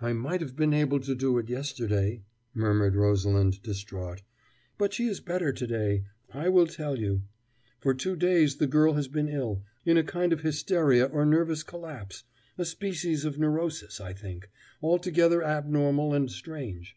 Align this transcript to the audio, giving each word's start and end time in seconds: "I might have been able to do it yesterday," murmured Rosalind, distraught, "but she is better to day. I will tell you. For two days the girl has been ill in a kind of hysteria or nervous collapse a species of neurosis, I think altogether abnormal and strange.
"I 0.00 0.12
might 0.12 0.40
have 0.40 0.56
been 0.56 0.74
able 0.74 0.98
to 0.98 1.14
do 1.14 1.38
it 1.38 1.48
yesterday," 1.48 2.24
murmured 2.52 2.96
Rosalind, 2.96 3.62
distraught, 3.62 4.22
"but 4.76 4.92
she 4.92 5.06
is 5.06 5.20
better 5.20 5.52
to 5.52 5.66
day. 5.68 6.02
I 6.34 6.48
will 6.48 6.66
tell 6.66 6.98
you. 6.98 7.22
For 7.78 7.94
two 7.94 8.16
days 8.16 8.56
the 8.56 8.66
girl 8.66 8.94
has 8.94 9.06
been 9.06 9.28
ill 9.28 9.62
in 9.84 9.96
a 9.96 10.02
kind 10.02 10.32
of 10.32 10.40
hysteria 10.40 11.04
or 11.04 11.24
nervous 11.24 11.62
collapse 11.62 12.24
a 12.58 12.64
species 12.64 13.24
of 13.24 13.38
neurosis, 13.38 14.00
I 14.00 14.14
think 14.14 14.50
altogether 14.82 15.44
abnormal 15.44 16.12
and 16.12 16.28
strange. 16.28 16.96